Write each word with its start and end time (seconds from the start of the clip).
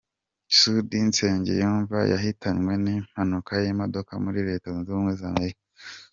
Sudi 0.57 0.97
Nsengiyumva 1.07 1.99
yahitanywe 2.11 2.73
n'impanuka 2.83 3.53
y'imodoka 3.63 4.13
muri 4.23 4.39
Leta 4.47 4.67
Zunze 4.73 4.89
Ubumwe 4.91 5.13
za 5.21 5.27
Amerika. 5.33 5.63